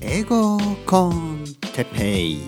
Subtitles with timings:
[0.00, 1.44] 英語コン
[1.74, 2.40] テペイ。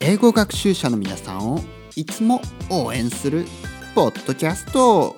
[0.00, 1.60] 英語学習者の皆さんを
[1.96, 2.40] いつも
[2.70, 3.46] 応援する
[3.94, 5.16] ポッドキャスト。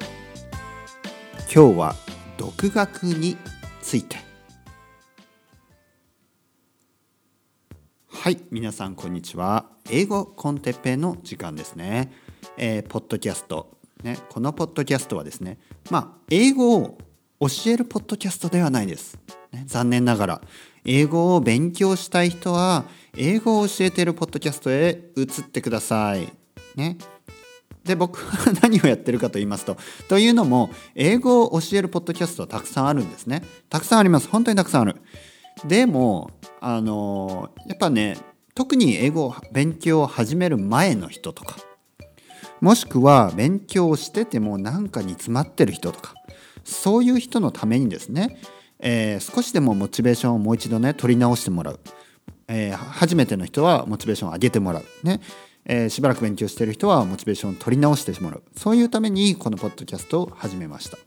[1.53, 1.95] 今日は
[2.37, 3.37] 独学に
[3.83, 4.17] ついて。
[8.09, 9.67] はい皆さんこんにちは。
[9.91, 12.13] 英語コンテペイの時間ですね、
[12.57, 13.77] えー、ポッドキャスト。
[14.03, 15.59] ねこのポッドキャストはですね
[15.91, 16.99] まあ英語を
[17.41, 19.19] 教えるポッドキャストではないです、
[19.67, 20.41] 残念ながら
[20.85, 22.85] 英語を勉強したい人は
[23.17, 26.33] 英語を教えているポッドキャストへ移ってください。
[26.77, 26.99] ね。
[27.85, 29.77] で僕は 何をやってるかと言いますと
[30.09, 33.43] というのも英語を教えるポッドキャストはたくさんあるんですね。
[33.71, 34.29] たくさんあります。
[34.29, 34.97] 本当にたくさんある。
[35.65, 38.19] でもあのやっぱね
[38.55, 41.57] 特に英語を勉強を始める前の人とか
[42.61, 46.15] もしくは勉強をしてても何かに詰まってる人とか
[46.65, 48.39] そういう人のためにですね
[48.79, 51.81] えー、少しでもモチベーションをもう一度ね取り直してもらう、
[52.49, 54.85] えー、初めての人はモチベーションを上げてもらう。
[55.03, 55.21] ね、
[55.65, 58.43] えー、しばらく勉強してる人はモチベーションを取り直してもらう。
[58.57, 60.99] そういうためにこのポッドキャストを始めました。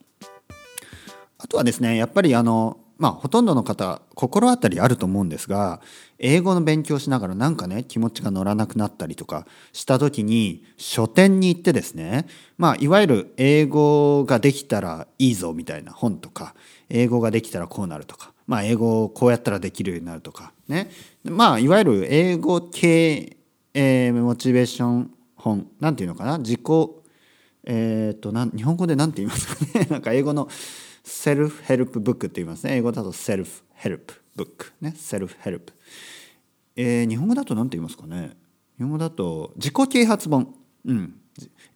[1.38, 5.82] あとはですねやっぱりあのまあほとんどの方心当たりあると思うんですが
[6.20, 12.28] 英語の勉強しながらなんかね気持ちが乗らなくなったりとかした時に書店に行ってですね
[12.58, 16.54] まあいわゆる英語ができたらいいぞみたいな本とか
[16.90, 20.92] 英語ができたらこうなるとかまあ英語をこうやったらできるようになるとかね。
[21.24, 23.38] まあいわゆる英語系、
[23.74, 26.62] えー、モチベーション本なんていうのかな自己
[27.64, 29.88] えっ、ー、と日本語で何て言いますかね。
[29.92, 30.50] なんか英語の
[31.10, 32.78] self-help book って言いますね。
[32.78, 34.94] 英語だと self-help book ね。
[34.96, 35.74] self-help
[36.76, 38.38] えー、日本語だと何て言いますかね。
[38.78, 40.54] 日本語だと自己啓発本。
[40.86, 41.16] うん。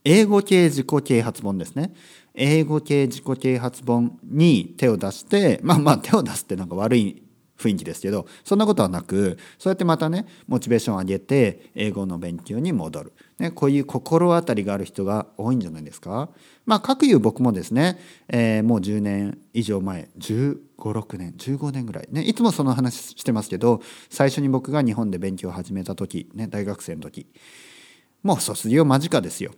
[0.03, 1.93] 英語系自己啓発本ですね。
[2.35, 7.22] 英語系自己啓発本に手を出してまあまあ手を出すってなんか悪い
[7.57, 16.29] 雰囲気ですけどそんなことはなくそうやってまたねモチベーションを上げて英語の勉強に戻る、ね、こういう心当たりがある人が多いんじゃないですか。
[16.65, 27.27] まあ各いう僕もですね、えー、もう10年以上前1 5 6年15年ぐらいねいつもその話してますけど最初に僕が日本で勉強を始めた時、ね、大学生の時
[28.21, 29.51] もう卒業間近ですよ。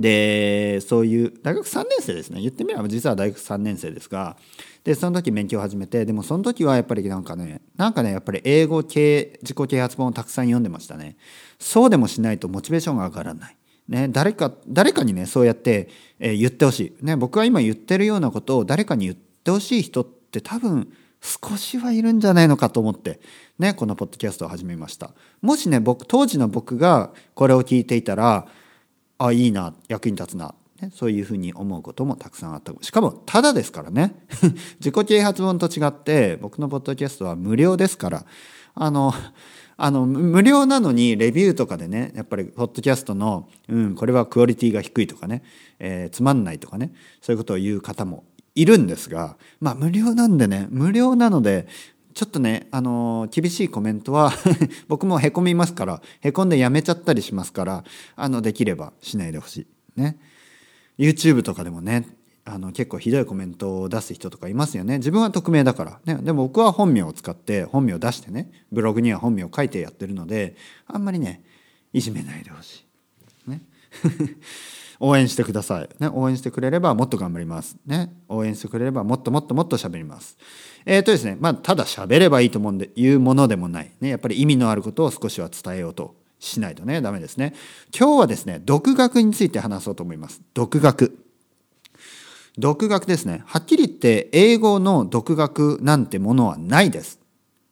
[0.00, 2.40] でそういう大学3年生ですね。
[2.40, 4.38] 言ってみれば実は大学3年生ですが
[4.82, 11.18] でその時勉強を始めてでもその時はやっぱりなんかねなんかねやっぱり英語系自己啓発本をたくさん読んでましたね。
[11.58, 13.56] そうでもしないとモチベーションが上がらない。
[13.88, 20.90] ね、誰か誰かにねそうやって、えー、言ってほしい、ね、僕が今言ってるようなことを誰かに言ってほしい人って多分
[21.20, 23.20] 少しはいるんじゃないのかと思って、
[23.58, 25.10] ね、このポッドキャストを始めました。
[25.42, 28.46] もしね僕当時の僕がこれを聞いていたら
[29.22, 32.72] あいいな役に立つな、ね、そういうふうに思うこともたくさんあった。
[32.80, 34.14] しかもただですからね。
[34.80, 38.24] 自己啓発本と違って僕のポッドキャストは無料ですから。
[38.74, 39.12] あの
[39.82, 45.42] あの無料なのにレビューとかでねやっぱりポッドキャストの、うん、これはクオリティが低いとかね、
[45.78, 46.92] えー、つまんないとかね
[47.22, 51.66] そういうことを言う方もいるんですがまあ無料なんでね無料なので
[52.14, 54.32] ちょっとね、あのー、厳しいコメントは
[54.88, 57.84] 僕もへこみますから、へこんでやめちゃったりしますから、
[58.16, 59.66] あの、できればしないでほし
[59.96, 60.00] い。
[60.00, 60.18] ね。
[60.98, 62.06] YouTube とかでもね、
[62.44, 64.98] あの結構ひどいコメントを出す人とかいますよね。
[64.98, 66.00] 自分は匿名だから。
[66.04, 70.56] ね、でも僕は本名を使って本名を出してね、ブログには本名を書いてやってるので、
[70.86, 71.44] あんまりね、
[71.92, 72.84] いじめないでほし
[73.46, 73.50] い。
[73.50, 73.62] ね。
[75.00, 75.88] 応援してください。
[75.98, 77.76] ね、応援してくれればもっと頑張ります。
[77.86, 80.36] ね、応援してくれればもっともっともっと喋ります。
[80.84, 83.90] えっ、ー、とですね、まあ、ただ喋ればいいと思うんで、いうものでもない。
[84.00, 87.54] ね、やっぱり意味のあることを少しは伝えようとしないとね、ダメですね。
[87.98, 90.42] 今日はですね、独学について話そうと思います。
[90.52, 91.18] 独学。
[92.58, 93.42] 独学ですね。
[93.46, 97.20] はっきり言って、英語の独学なんてものはないです。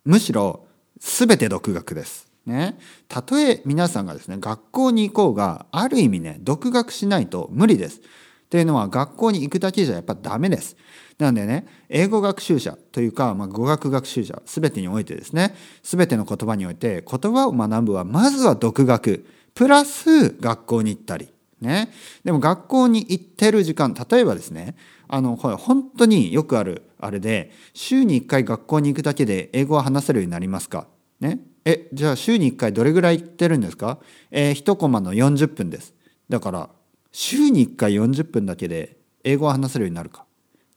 [0.04, 0.64] むしろ、
[0.98, 2.27] すべて独学です。
[2.48, 2.78] ね、
[3.08, 8.00] たとえ皆さんがですね学校に行こうがある意味ね独学しないと無理です。
[8.48, 10.74] というのは学校に行くだけじゃやっぱダメです。
[11.18, 21.28] なのでね英語学習者というか、まあ、語学学習者全てにおいてですね全ての言葉において言葉を学ぶはまずは独学プラス学校に行ったり。
[21.60, 21.90] ね、
[22.22, 24.76] でも学校に行ってる時間例えばですね
[25.08, 30.86] あの本当によくあるあれで週に1回学校に行くだけで英語は話せるようになりますか？
[31.18, 33.98] ねえじゃあ週に1回どれぐらい行ってるんですか？
[34.30, 35.94] えー、1コマの40分です
[36.28, 36.70] だから
[37.12, 40.24] 週に1回40分だけで英語を話せるようになるか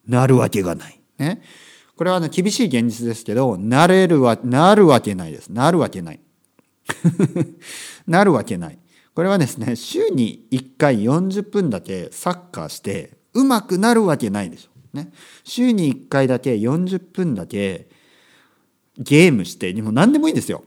[0.05, 0.99] なるわけがない。
[1.17, 1.41] ね。
[1.95, 5.49] これは、ね、厳しい現実ですけど、なれるわ、なるわけないです。
[5.49, 6.19] なるわけない。
[8.07, 8.79] なるわけない。
[9.13, 14.97] これはですね、週に1回40分だけサッカーして、うまくなるわけないでしょ。
[14.97, 15.11] ね。
[15.43, 17.87] 週に1回だけ40分だけ
[18.97, 20.63] ゲームしてもう何でもいいですよ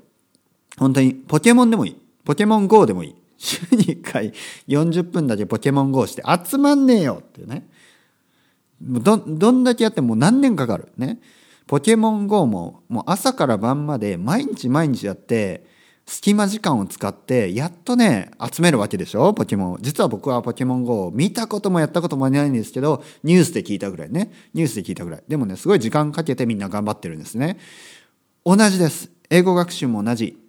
[0.79, 1.97] 本当にポケモンでもいい。
[2.25, 3.15] ポケモン GO でもいい。
[3.37, 4.33] 週に1回
[4.69, 7.69] 40分だけポケモン GO して集まんねえよっていうね
[8.81, 10.89] どどんだけやっても何年かかる。
[10.97, 11.21] ね。
[11.67, 15.65] ポケモン GO ももう朝から晩まで毎日毎日やって
[16.07, 19.33] 隙間時間を使ってやっとね集めるわけでしょ？
[19.33, 19.79] ポケモン。
[19.81, 24.31] 実は僕はポケモン GO を見たこともやったこともないんですけどニュースで聞いたぐらいね。
[24.53, 25.23] ニュースで聞いたぐらい。
[25.27, 27.59] でもねすごい時間かけてみんな頑張ってるんですね。
[28.45, 29.11] 同じです。
[29.31, 30.44] 英語学習も同じ。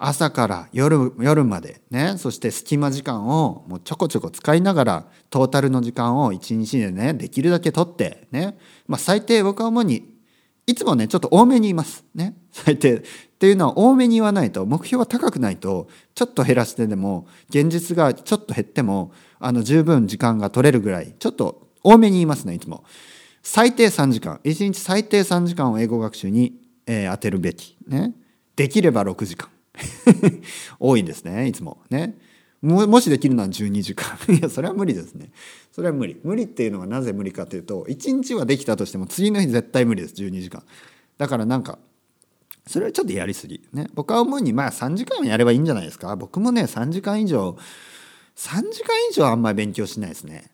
[0.00, 8.56] 朝から夜夜までねそして隙間時間をもうちょこちょこ使いながらトータルの時間を一日でねできるだけ取ってね。
[8.86, 10.08] まあ最低僕は主に
[10.68, 12.04] いつもねちょっと多めに言います。
[12.14, 12.36] ね。
[12.52, 12.98] 最低。
[12.98, 13.02] っ
[13.38, 22.84] ていうのは多めに言わないと目標は高くないとちょっと減らしてでも現実がちょっと減ってもあの十分時間が取れるぐらいちょっと多めに言いますねいつも。
[23.42, 24.40] 最低3時間。
[24.44, 27.76] 1日最低3時間を英語学習に、えー、当てるべき。
[27.88, 28.14] ね。
[28.54, 29.48] できれば6時間。
[30.78, 31.82] 多いんですねいつも。
[31.90, 32.16] ね。
[32.60, 34.18] もしできるのは12時間。
[34.34, 35.30] いやそれは無理ですね。
[35.70, 36.20] それは無理。
[36.24, 40.62] 無理っていうのはなぜ無理かというと1日はできたとしても次の日絶対無理です12時間。
[41.18, 41.78] だからなんか
[42.66, 43.62] それはちょっとやりすぎ。
[43.72, 43.88] ね。
[43.94, 46.16] 僕は思うにまあ3時間やればいいんじゃないですか。
[46.16, 47.56] 僕もね3時間以上
[48.36, 50.50] 3時間以上あんまり勉強しないですね。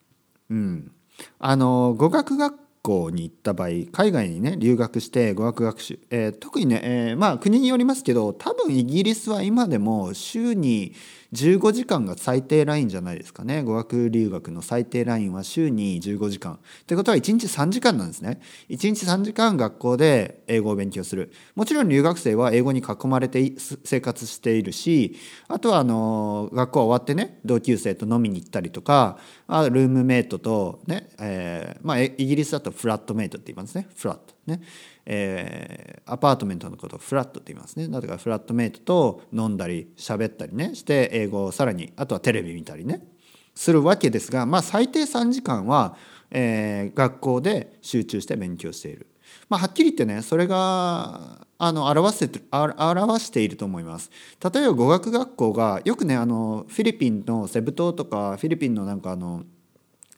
[0.51, 0.93] うん。
[1.39, 10.93] あの語学学校に行った場合海外にね留学して語学学習、えー、特にね、えー、まあ国によりますけど多分イギリスは今でも週に
[11.35, 13.63] 15時間が最低ラインじゃないですかね。
[13.63, 16.55] 語学留学の最低ラインは週に15時間。
[16.55, 18.41] ってことは1日3時間なんですね。
[18.71, 21.33] 1日3時間学校で英語を勉強する。
[21.57, 23.53] もちろん留学生は英語に囲まれて
[23.85, 25.17] 生活しているし
[25.49, 33.89] あとはあの学校終わってね同級生と飲みに行ったりとかあルームメイトとね、えー、まあイギリスだとフラットメイトって言いますね。
[33.97, 34.35] フラット。
[34.47, 34.61] ね。
[35.07, 43.07] えー、アパートメントのことをフラットって言いますねだからフラットメイトと飲んだり喋ったりねして英語をさらにあとはテレビ見たりね
[43.55, 45.97] するわけですがまあ最低3時間は、
[46.31, 49.07] えー、学校で集中して勉強している。
[49.49, 54.11] まあ、はっきり言ってねそれがあの表せて表していると思います。
[54.53, 59.45] 例えば語学学校がよくねあのフィリピンのセブ島とかフィリピンのなんかあの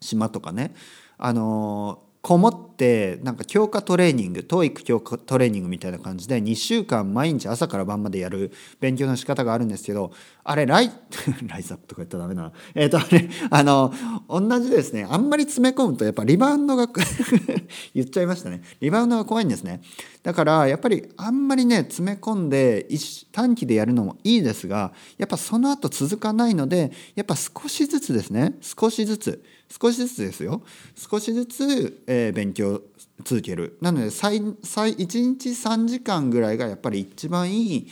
[0.00, 0.74] 島とかね
[1.18, 8.50] あのこもってなんか強化トレーニング TOEIC 強化トレーニングみたいな感じで2週間毎日朝から晩までやる
[8.80, 10.10] 勉強の仕方があるんですけど
[10.42, 10.90] あれライ
[11.46, 12.50] ライズアップとか言ったらダメな。
[12.74, 13.94] えっ、ー、とあれあの
[14.28, 15.06] 同じですね。
[15.08, 16.88] あんまり詰め込むとやっぱリバウンドが
[17.94, 18.60] 言っちゃいましたね。
[18.80, 19.80] リバウンドが怖いんですね。
[20.24, 22.88] だからやっぱりあんまりね詰め込んで
[23.30, 28.56] 短期でやるのもいいですがやっぱその後続かないのでやっぱ少しずつですね。
[28.62, 29.44] 少しずつ。
[29.68, 30.62] 少しずつですよ。
[30.94, 32.82] 少しずつ、えー、勉強
[33.24, 33.78] 続ける。
[33.80, 37.88] なので最最1日3時間ぐらいがやっぱり一番いい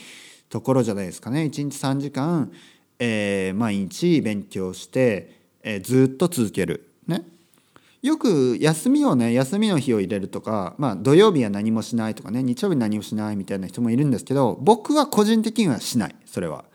[0.49, 1.43] ところじゃないですかね。
[1.43, 2.51] 1日3時間、
[2.99, 6.89] えー、毎日勉強して、えー、ずっと続ける。
[7.07, 7.23] ね。
[8.01, 16.65] よく休みをね休みの日を入れるとか、まあ、土曜日は何もしないとかね日曜日何もしないみたいな人もいるんですけど僕は個人的にはしないそれは。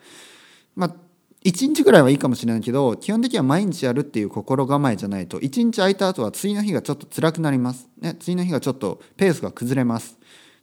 [0.74, 1.09] まあ
[1.44, 10.18] 1日ぐらいはいいかもしれないけど基本的には毎日やるっていう心構えじゃないと1日空いた後は次の日がちょっと辛くなります、ね、次の日がちょっとペースが崩れます、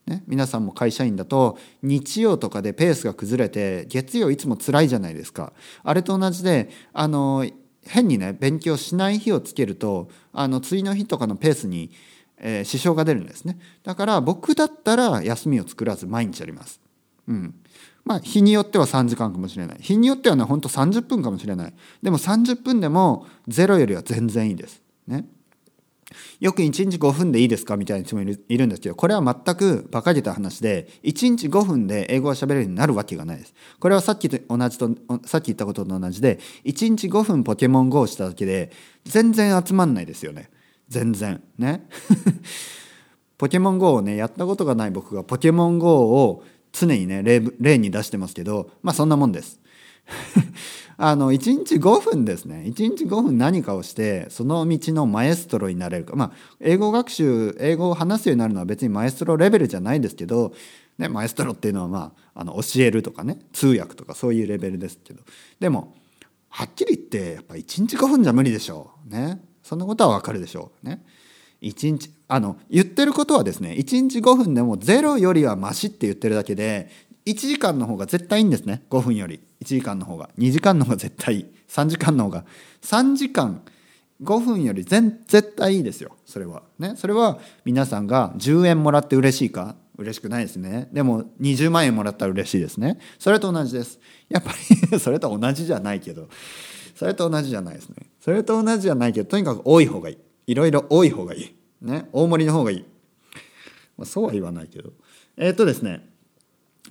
[0.08, 5.52] ね、皆さんも会社員だと日曜とかでペースが崩れて月曜いつも辛いじゃないですか。
[5.84, 7.46] あれと同じであの
[7.86, 11.92] 変にね勉強しない日をつけるとあの次の日とかのペースに、
[12.38, 13.60] えー、支障が出るんですね。
[13.84, 16.80] だから僕だったら休みを作らず毎日やります。
[17.28, 17.56] うん。
[18.08, 24.82] まあ、日によっては3時間かもしれない日によってはねほんと30分かもしれないでも30分でも0よりは全然いいです。
[25.08, 25.26] ね、
[26.40, 33.54] よく1日5分でいいですかみたいな人もいるんですけどこれは全く馬鹿げた話で1日5分で英語が喋れるようになるわけがないです。
[33.78, 34.90] これはさっきと同じと
[35.26, 38.72] さっき言ったことと同じで1日5分ポケモン GO をしただけで
[39.04, 40.50] 全然集まんないですよね。
[40.88, 41.90] 全然ね。
[43.38, 46.44] ポケモン GO をねやったことがない僕がポケモン GO を
[46.80, 49.60] 常にね例に出してますけどまあそんなもんです。
[51.00, 52.64] あの1日5分ですね。
[52.66, 56.16] 1日5分何かをしてその道のマエストロになれるか。
[56.16, 60.54] まあ英語学習英語を話すようになるのは別にマエストロレベルじゃないですけど、
[60.98, 65.22] ね、マエストロっていうのはまああの教えるとかね通訳とかそういうレベルですけど。
[65.60, 65.96] でも
[66.50, 69.10] はっきり言ってやっぱ1日5分じゃ無理でしょう。
[69.10, 69.42] ね。
[69.62, 70.88] そんなことはわかるでしょう。
[70.88, 71.04] ね。
[71.62, 76.90] 1日あの言ってることはですね1日5分でも0よりはマシって言ってるだけで
[77.28, 78.84] 1時間の方が絶対いいんですね。
[78.90, 79.42] 5分より。
[79.62, 80.30] 1時間の方が。
[80.38, 81.46] 2時間の方が絶対いい。
[81.68, 82.46] 3時間の方が。
[82.82, 83.62] 3時間
[84.24, 86.16] 5分より全絶対いいですよ。
[86.26, 86.64] それは。
[86.80, 86.94] ね。
[86.96, 89.76] それは皆さんが10円もらって嬉しいか？
[89.98, 90.88] 嬉しくないですね。
[90.94, 92.98] でも20万円もらったら嬉しいですね。
[93.20, 94.00] それと同じです。
[94.30, 94.52] やっぱ
[94.92, 96.30] り それと同じじゃないけど。
[96.96, 97.96] それと同じじゃないですね。
[98.22, 100.18] それと同じじゃないけどとにかく多い方がいい。
[100.48, 101.56] いろいろ多い方がいい。
[101.82, 102.08] ね。
[102.14, 102.86] 大盛りの方がいい、
[103.98, 104.92] まあ、そうは言わないけど。
[105.36, 106.08] えー、っとですね。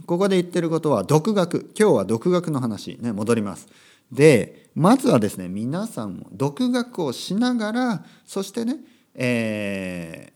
[0.04, 1.72] ここで言ってることは独学。
[1.78, 2.98] 今日は独学の話。
[3.00, 3.66] ね戻ります。
[4.12, 8.76] でまずはですね皆さんも独学をしながらそしてね
[9.14, 10.32] えー、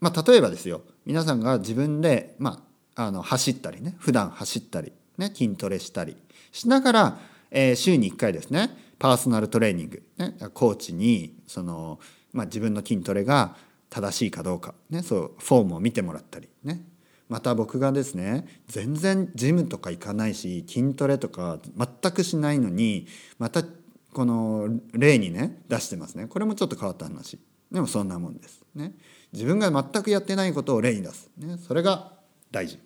[0.00, 0.80] まあ例えばですよ。
[1.04, 2.64] 皆さんが自分で、ま
[2.96, 6.16] あ、あの走ったりね普段走ったり、ね、筋トレしたり
[6.52, 7.18] しながら、
[7.50, 11.98] えー、週に1回ですねパーソナルトレーニング、ね、コーチにその、
[12.32, 13.56] まあ、自分の筋トレが
[13.90, 16.48] 正しいかどうか、ね、そうフォームを見てもらったり。
[16.64, 16.84] ね。
[17.28, 21.60] また僕がですね全然ジムとか行かないし筋トレとか
[22.02, 23.06] 全くしないのに
[23.38, 23.64] また
[24.12, 26.26] この例にね出してますね。
[26.26, 27.38] これもちょっと変わった話。
[27.70, 28.62] でもそんなもんです。
[28.74, 28.92] ね。
[29.32, 32.12] 自分が全くやってないことを例に出す、ね、それが
[32.50, 32.78] 大事。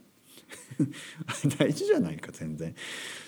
[1.58, 2.74] 大事じゃないか全然。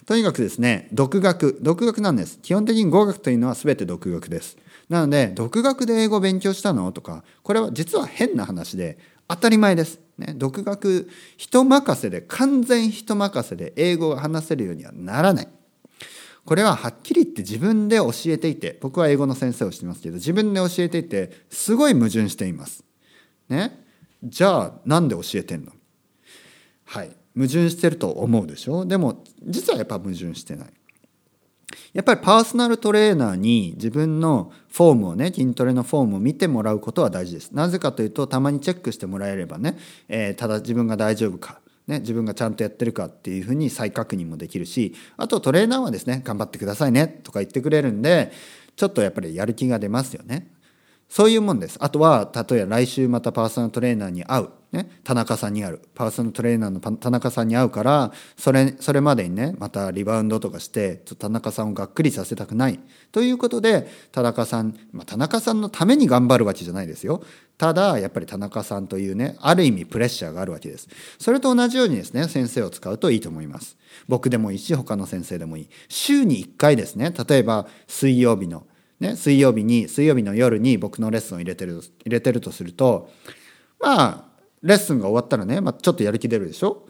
[0.07, 1.59] とにかくですね独学。
[1.61, 2.39] 独学なんです。
[2.41, 4.57] 基本的に語学というのは全て独学です。
[4.89, 6.93] なので独学で英語を勉強したの？
[6.93, 8.99] とかこれは実は変な話で
[9.29, 10.01] 当たり前です。
[10.17, 15.49] ね、独学人任せで完全人任せで英語が話せるようにはならない。
[16.45, 22.83] これははっきり言って自分で教えていて僕は英語の先生をしてますけど自分で教えていてすごい矛盾しています。
[23.49, 23.85] ね、
[24.25, 25.73] じゃあなんで教えてんの？
[26.99, 28.85] はい矛盾してると思うでしょ？
[28.85, 30.69] でも実はやっぱ矛盾してない。
[31.93, 37.53] やっぱりパーソナルトレーナーに自分のフォームをね筋トレのフォームを見てもらうことは大事です。
[37.53, 39.79] なぜかというとたまにチェックしてもらえればね、
[40.09, 48.33] えー、ただ自分が大丈夫か、ね、自分がちゃんとやってるかっていうふうに再確認もできるしあとトレーナーはですね頑張ってくださいねとか言ってくれるんで
[48.75, 50.51] ちょっとやっぱりやる気が出ますよね。
[51.09, 51.79] そういうもんです。
[51.81, 62.79] あとは例えば来週またパーソナルトレーナーに会うね、田中さんにあるパーソナルトレーナーの田中さんに会うからそれそれまでにねまたリバウンドとかしてちょっと田中さんをがっくりさせたくない。
[63.11, 67.23] ということで田中さん、まあ、田中さんのために頑張るわけじゃないですよ。
[67.57, 70.89] ただやっぱり田中さんというねある意味プレッシャーがあるわけです。
[71.19, 73.79] それと同じようにですね先生を使うといいと思います。
[74.07, 75.69] 僕でもいいし他の先生でもいい。
[75.89, 78.67] 週に1回ですね例えば水曜日の
[79.01, 83.11] ね水曜日に水曜日の夜に僕のレッスンを入れてる入れてるとすると
[83.81, 84.28] まあ
[84.63, 86.87] レッスンが終わったらね、まあ、ちょっとやる気出るでしょ？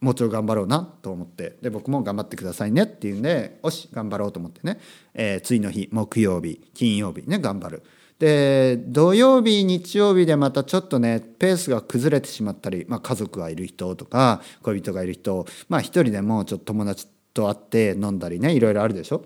[0.00, 1.56] もうちょい頑張ろうなと思って。
[1.62, 4.80] で僕も頑張ってくださいねっていうんでよし頑張ろうと思ってね、
[5.14, 7.82] えー、次の日木曜日金曜日ね頑張る。
[8.18, 19.24] で土曜日日曜日でまたちょっとねペースが崩れてしまったり、まあ、家族がいる人とか恋人がいる人まあ一人でもちょっと友達と会って飲んだりねいろいろあるでしょ？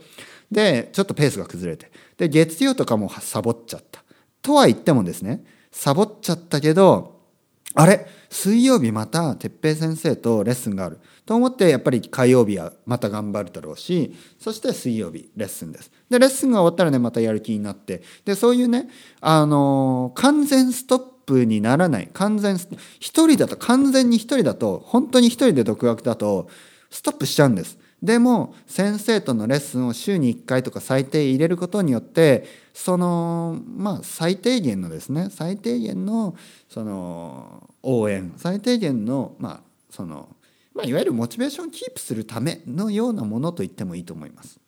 [0.51, 1.91] でちょっとペースが崩れて。
[2.19, 4.03] で月曜とかもサボっちゃった。
[4.43, 7.20] とは言ってもですねサボっちゃったけど
[7.75, 8.07] あれ？
[8.29, 10.99] 水曜日また哲平先生とレッスンがある。
[11.25, 15.91] と思ってやっぱり火曜日はまた頑張るだろうしそして水曜日レッスンです。
[16.09, 18.03] でレッスンが終わったらねまたやる気になって。
[18.25, 18.89] でそういうね
[19.21, 22.11] あのー、完全ストップにならない。
[22.13, 22.57] 完全
[22.99, 26.49] 一人だと完全に一人だと本当に一人で独学だと
[26.91, 27.79] ストップしちゃうんです。
[28.03, 36.35] でも先生とのレッスンを週に1回とか最低入れることによってそのまあ最低限のですね最低限の
[36.69, 40.35] その応援最低限のまあその、
[40.75, 44.59] まあ、いわゆるモチベーションキープするためのようなものと言ってもいいと思います。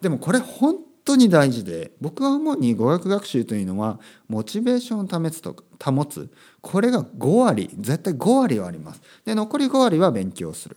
[0.00, 6.28] でもこれ本当に大事で僕は主に語学学習というのはモチベーションを保つと保つ
[6.60, 9.02] これが5割絶対5割はあります。
[9.24, 10.76] で残り5割は勉強する。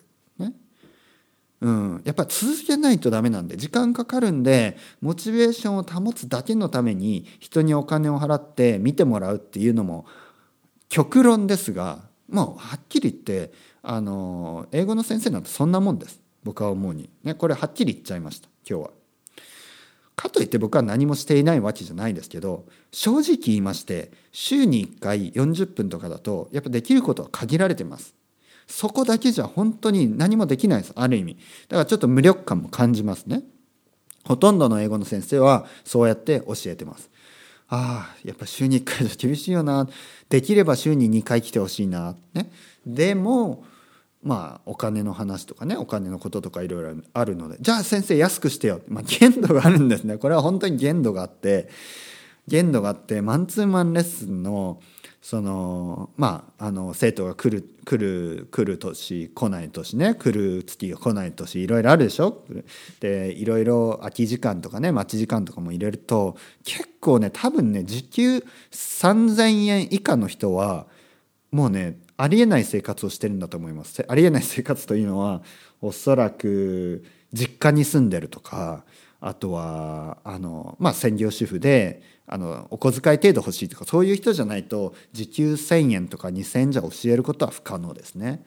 [1.63, 10.05] うん、やっぱ続けないとダメなんで時間かかるんでモチベーションを保つだけのために人にお金を払って見てもらうっていうのも
[10.89, 18.91] 極論ですがもうはっきり言ってあの英語の先生なんてそんなもんです僕は思うに、ね、これはっきり言っちゃいました今日は。
[20.15, 28.13] かといって僕は何もしていないわけじゃないですけど正直言いまして週に1回40分とかだとやっぱできることは限られてます。
[28.67, 31.37] そこだけじゃ本当に何もできないですある意味。
[31.67, 33.43] だからちょっと無力感も感じますね。
[34.25, 37.09] ほとんどの英語の先生はそうやって教えてます。
[37.69, 39.87] ああやっぱ週に1回じゃ厳しいよな。
[40.29, 42.15] できれば週に2回来てほしいな。
[42.33, 42.51] ね。
[42.85, 43.65] でも
[44.21, 47.57] まあお金の話とかねお金のこととかいろいろあるので。
[47.59, 50.17] じゃあ先生安くしてよ、まあ、限度があるんですね。
[50.17, 51.69] これは本当に限度があって。
[52.47, 54.81] 限度があってマンツーマンレッスンの
[55.25, 62.43] そのまああの生徒が来る来る来る年来ない年ね来る月が来ない年いろいろあるでしょ？
[62.99, 70.87] でいろいろ空き時間とかね待ち時間とかも入れると結構ね多分ね時給3,000円以下の人は
[71.51, 74.05] もうねありえない生活をしてるんだと思います。
[74.05, 75.41] ありえない生活というのは
[75.81, 78.83] おそらく実家に住んでるとか
[79.21, 88.43] あとはあの、まあ、専業主婦であのお小遣い程度欲しいとかそういう人じゃないと時給1,000円とか2,000円じゃ教えることは不可能ですね。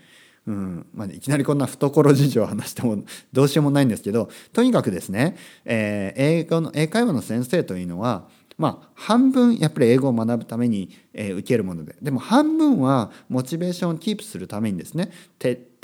[0.47, 3.03] うんまあ、いきなりこんな懐事情を話しても
[3.33, 15.11] どうしようもないんですけどとにかくですね、えー、英語の英会話の先生というのはまあ半分やっぱり英語を学ぶために、えー、受けるものででも半分はモチベーションをキープするためにですね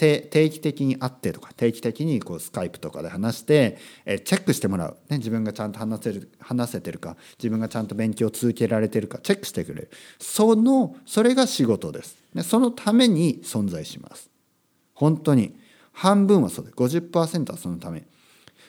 [0.02, 9.90] 定期的に会ってとか定期的にこうスカイプとかで話して、え、チェックしてもらう、ね、自分がちゃんと話せる話せてるか自分がちゃんと勉強を続けられてるかチェックしてくれる。
[10.18, 14.30] そのそれが仕事です、ね、そのために存在します。
[14.94, 15.60] 本当に。
[15.94, 18.04] 半分はそうで50%はそのため。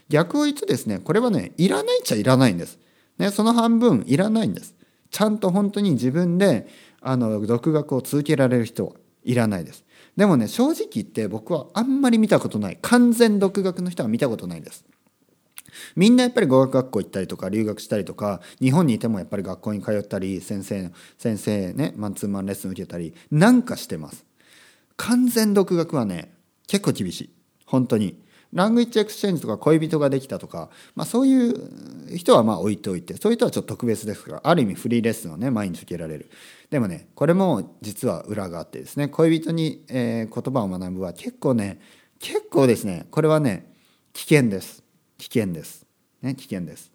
[0.10, 2.78] 逆を言うとですねこれはねいらないっちゃいらないんです。
[3.18, 4.75] ね、その半分いらないんです。
[5.10, 6.68] ちゃんと本当に自分で
[7.00, 8.94] あの独学を続けられる人は。
[9.24, 9.84] いらないです。
[10.15, 14.86] でもね正直言って僕はあんまり見たことない完全独学の人は見たことないです。
[15.96, 24.25] みんなやっぱり語学学校行ったりとか留学したりとか日本にいてもやっぱり学校に通ったり先生先生ねマンツーマンレッスン受けたりなんかしてます。
[24.98, 26.34] 完全独学はね
[26.68, 27.30] 結構厳しい
[27.65, 28.22] 本当に。
[28.53, 36.29] ラングイッチエクスチェンジとか恋人ができたとか、まあ、そういう人はまあ置いておいてそういう人はちょっと特別ですからある意味フリーレッスンをね毎日受けられる。
[36.69, 41.79] でもねこれも実は裏があってですね恋人に、えー、言葉を学ぶは結構ね
[42.19, 43.74] 結構ですねこれはね
[44.13, 44.83] 危険です。
[45.17, 45.86] 危険です。
[46.22, 46.91] ね危険です。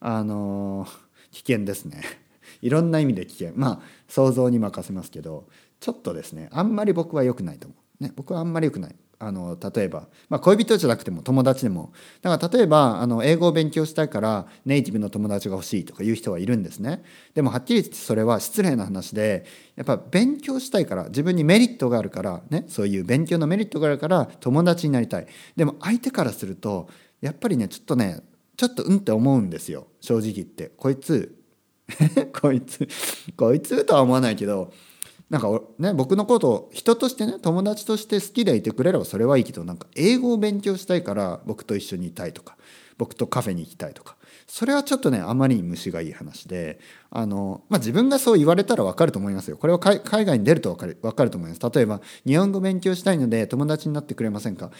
[0.00, 0.88] あのー、
[1.30, 2.02] 危険ですね。
[2.62, 3.52] いろんな意味で危険。
[3.54, 5.46] まあ想像に任せますけど
[5.78, 8.04] ちょっとですねあんまり僕は良くないと思う。
[8.04, 8.96] ね僕はあんまり良くない。
[9.18, 11.92] あの例えば、まあ、恋人じゃなくても友達でも。
[12.20, 17.02] だから例えばあの英語を勉強したいからネイティブの友達が欲しいとかいう人はいるんですね。
[17.34, 25.26] でもはっきり言ってそれは失礼な話でやっぱ勉強したいから自分にメリットがあるからねそういう勉強のメリットがあるから友達になりたい。
[25.56, 26.88] でも相手からすると
[27.20, 28.20] やっぱりねちょっとね
[28.56, 29.86] ちょっとうんって思うんですよ。
[30.00, 30.72] 正直言って。
[30.76, 31.36] こいつ
[32.40, 32.88] こいつ
[33.36, 34.72] こいつとは思わないけど
[35.30, 42.56] なんかね僕のことを人としてね友達として好きでいてくれればそれはいいけどなんか英語を勉強したいから僕と一緒にいたいとか
[42.96, 46.78] 僕とカフェに行きたいとかそれはちょっとねあまりに虫がいい話で
[47.10, 49.56] あの、まあ、自分がそう言われたら分かると思いますよ。
[49.56, 51.60] これは海外に出ると分かる分かると思います。
[51.74, 54.70] 例えば日本語勉強したいので友達になってくれませんか？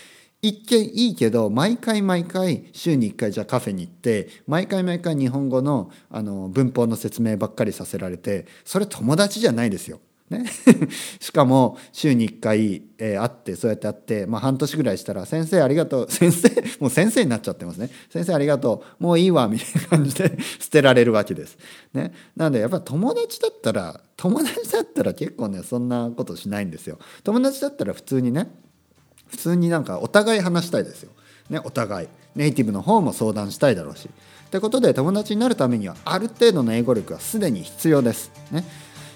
[0.43, 10.01] 一見いいけど毎回毎回週に1回じゃあカフェに行って毎回毎回日本語のあの文法の説明ばっかりさせられてそれ友達じゃないですよ。
[10.31, 10.45] ね、
[11.21, 16.49] しかも週に1回、えー、会ってそうやって会って、まあ、半年ぐらいしたら「先生ありがとう」 先生
[16.81, 21.57] もう先生になっちゃってますね「先生ありがとうもういいわ」みたいな感じで 捨てられるわけです。
[21.95, 26.99] ね、なのでやっぱ友達だったら友達だったら結構ねそんなことしないんですよ。
[27.23, 28.51] 友達だったら普通にね
[29.29, 31.11] 普通になんかお互い話したいですよ。
[31.51, 34.09] ね、お互いネイティブの方も相談したいだろうし。
[34.47, 38.33] ってことで友達になるためにはある程度の英語力はすでに必要です。
[38.51, 38.65] ね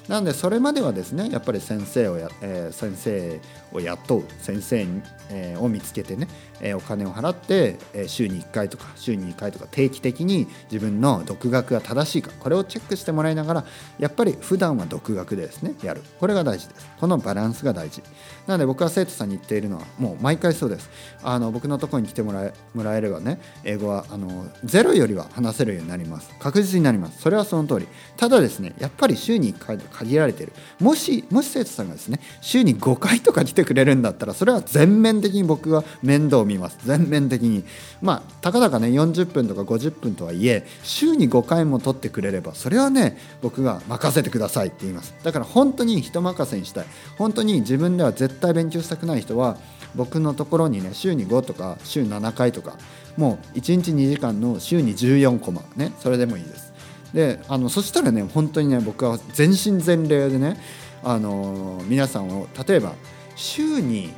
[0.09, 3.41] なのでそれまではですねやっぱり先生をや、えー、先生
[3.73, 6.29] を雇う先生に、えー、を見つけてね、
[6.61, 13.65] えー、お金を払って、えー、週に1回とか週に2回とか定期的に自分の独学が正しいかこれをチェックしてもらいながら
[13.99, 16.03] やっぱり普段は独学でですねやる。
[16.19, 16.89] これが大事です。
[16.99, 18.03] このバランスが大事。
[18.47, 20.91] なので僕は生徒さんに言っているのはもう毎回そうです。
[21.23, 26.31] あの僕のところに来てもらえもらえればね英語はあのゼロよりは話せるようになります。
[26.39, 27.21] 確実になります。
[27.21, 27.89] それはその通り。
[28.17, 30.53] ただですねやっぱり週に1回とか限られている。
[30.81, 36.79] もしもし生徒さんがですね週に5回とか来てくれるんだったらそれは全面的に僕は面倒を見ます。
[36.85, 37.65] 全面的に。
[38.01, 45.15] まあたかだかね40分とか50分とはいえ週に5回も取ってくれればそれはね僕が任せてくださいって言います。
[45.23, 46.87] だから本当に人任せにしたい。
[47.19, 49.59] 本当に自分では絶対勉強したくない人は
[49.95, 52.77] 僕のところにね週に5とか週7回とか
[53.17, 56.70] もう1日2時間の週に14コマねそれでもいいです。
[57.15, 60.57] であのそしたらね本当にね僕は全身全霊でね
[61.03, 62.93] あの皆さんを例えば
[63.37, 64.13] 週に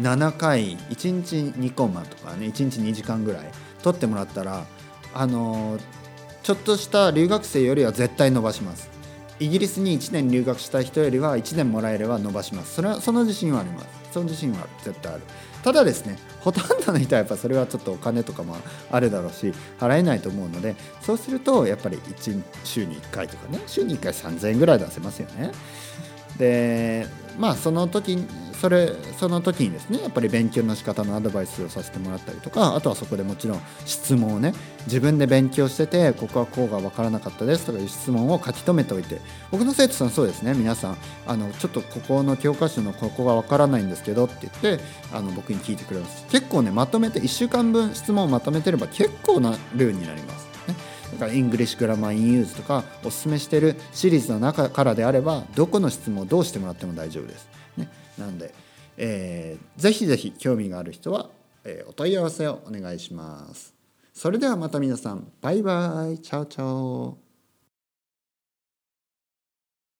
[0.00, 3.50] 7回1日2コマとかね1日2時間ぐらい
[3.82, 4.64] 取ってもらったら
[5.12, 5.78] あの
[6.42, 8.90] ちょっとした留学生よりは絶対伸ばします。
[9.40, 12.74] イギリスに1年留学した人よりは1年もらえれば伸ばします。
[12.74, 13.86] それはその自信はあります。
[14.12, 15.22] その自信は絶対ある。
[15.64, 18.54] ただですねほとんどの人はやっぱそれはちょっとお金とかも
[18.92, 25.52] あるだろうし払えないと思うのでそうするとやっぱり1週に1回とかね週に1回3000円ぐらい出せますよね。
[26.36, 27.06] で
[27.38, 28.18] まあその時
[28.64, 34.54] それその時にですねやっぱり勉強の仕方のアドバイスをさせてもらったりとかあとはそこでもちろん質問をね
[34.86, 39.20] 自分で勉強しててここはこうが分からなかったですとかいう質問を書き留めておいて
[39.50, 50.53] 僕の生徒さんそうですね皆さんあのちょっとここの教科書のここが分からないんですけどって言ってあの僕に聞いてくれます結構ねまとめて1週間分質問をまとめてれば結構な量になります。
[51.14, 57.48] だから English Grammar in Use とかおすすめしてるシリーズの中からであればどこの質問をどうしてもらっても大丈夫です。
[57.76, 58.52] ね、なので、
[58.96, 61.30] えー、ぜひぜひ興味がある人は、
[61.64, 63.74] えー、お問い合わせをお願いします。
[64.12, 67.23] それではまた皆さんバイバイ ciao ciao